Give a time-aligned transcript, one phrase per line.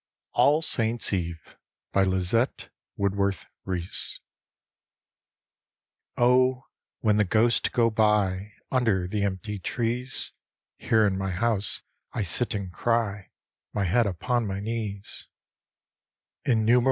[0.33, 1.57] ALL SAINTS' EVE:
[1.93, 4.17] lizbtte woodworth rbesb
[6.17, 6.63] Oh,
[7.01, 8.53] when the ghosts go by.
[8.71, 10.31] Under the empty trees,
[10.79, 11.83] Here in my house
[12.13, 13.27] I sit and ciy,
[13.73, 15.27] My head upon my knees
[16.47, 16.79] I 3 D,gt,, erihyGOOgle